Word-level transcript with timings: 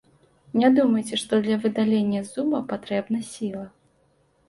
Не 0.61 0.71
думайце, 0.77 1.19
што 1.25 1.39
для 1.45 1.59
выдалення 1.67 2.25
зуба 2.33 2.65
патрэбна 2.75 3.25
сіла. 3.33 3.65